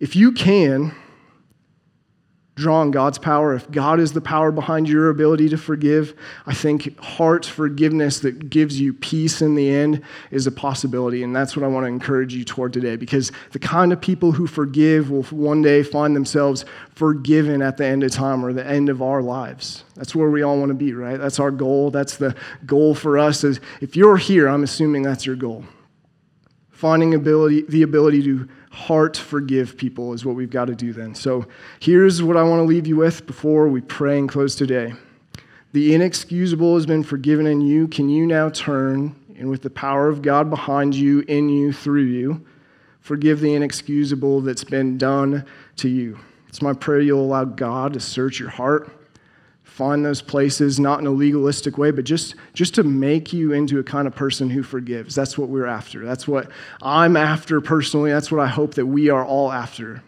[0.00, 0.94] If you can,
[2.54, 6.14] draw on God's power, if God is the power behind your ability to forgive,
[6.46, 11.22] I think heart forgiveness that gives you peace in the end is a possibility.
[11.22, 14.32] And that's what I want to encourage you toward today because the kind of people
[14.32, 18.66] who forgive will one day find themselves forgiven at the end of time or the
[18.66, 19.84] end of our lives.
[19.94, 21.18] That's where we all want to be, right?
[21.18, 21.90] That's our goal.
[21.90, 22.36] That's the
[22.66, 23.44] goal for us.
[23.44, 25.64] Is if you're here, I'm assuming that's your goal.
[26.70, 31.14] Finding ability, the ability to heart forgive people is what we've got to do then.
[31.14, 31.46] So
[31.78, 34.94] here's what I want to leave you with before we pray and close today.
[35.72, 37.86] The inexcusable has been forgiven in you.
[37.86, 42.04] Can you now turn and with the power of God behind you, in you, through
[42.04, 42.44] you,
[43.00, 45.44] forgive the inexcusable that's been done
[45.76, 46.18] to you?
[46.48, 48.90] It's my prayer you'll allow God to search your heart
[49.72, 53.78] find those places, not in a legalistic way, but just, just to make you into
[53.78, 55.14] a kind of person who forgives.
[55.14, 56.04] That's what we're after.
[56.04, 56.50] That's what
[56.82, 58.12] I'm after personally.
[58.12, 60.02] That's what I hope that we are all after.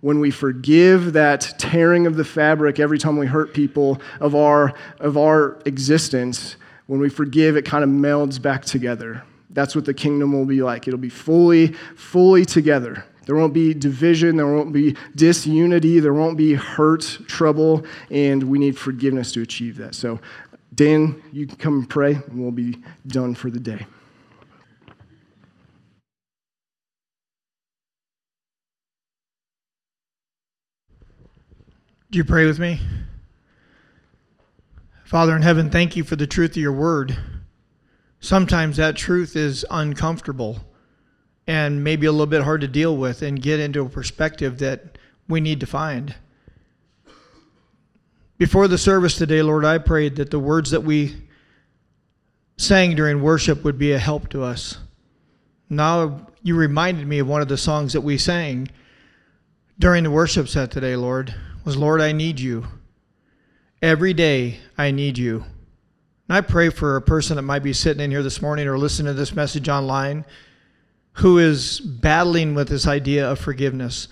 [0.00, 4.74] When we forgive that tearing of the fabric every time we hurt people of our,
[4.98, 6.56] of our existence,
[6.86, 9.22] when we forgive, it kind of melds back together.
[9.50, 10.88] That's what the kingdom will be like.
[10.88, 13.04] It'll be fully, fully together.
[13.24, 18.58] There won't be division, there won't be disunity, there won't be hurt, trouble, and we
[18.58, 19.94] need forgiveness to achieve that.
[19.94, 20.20] So,
[20.74, 23.86] Dan, you can come and pray, and we'll be done for the day.
[32.10, 32.80] Do you pray with me?
[35.04, 37.16] Father in heaven, thank you for the truth of your word.
[38.20, 40.64] Sometimes that truth is uncomfortable
[41.46, 44.98] and maybe a little bit hard to deal with and get into a perspective that
[45.28, 46.14] we need to find.
[48.38, 51.14] Before the service today, Lord, I prayed that the words that we
[52.56, 54.78] sang during worship would be a help to us.
[55.68, 58.68] Now you reminded me of one of the songs that we sang
[59.78, 61.34] during the worship set today, Lord,
[61.64, 62.66] was Lord, I need you.
[63.80, 65.44] Every day I need you.
[66.28, 68.78] And I pray for a person that might be sitting in here this morning or
[68.78, 70.24] listening to this message online
[71.14, 74.08] who is battling with this idea of forgiveness.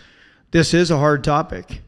[0.51, 1.80] This is a hard topic.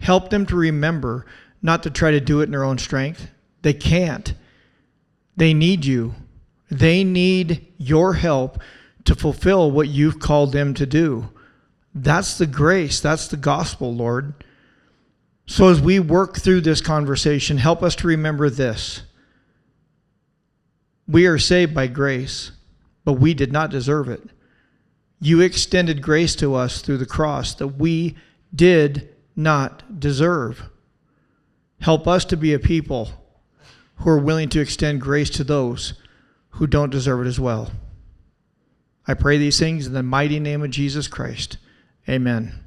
[0.00, 1.26] Help them to remember
[1.62, 3.28] not to try to do it in their own strength.
[3.62, 4.34] They can't.
[5.36, 6.14] They need you.
[6.70, 8.60] They need your help
[9.04, 11.28] to fulfill what you've called them to do.
[11.94, 13.00] That's the grace.
[13.00, 14.44] That's the gospel, Lord.
[15.46, 19.02] So, as we work through this conversation, help us to remember this.
[21.06, 22.50] We are saved by grace,
[23.04, 24.22] but we did not deserve it.
[25.20, 28.16] You extended grace to us through the cross that we
[28.54, 30.64] did not deserve.
[31.80, 33.10] Help us to be a people
[33.96, 35.94] who are willing to extend grace to those
[36.50, 37.70] who don't deserve it as well.
[39.06, 41.58] I pray these things in the mighty name of Jesus Christ.
[42.08, 42.60] Amen.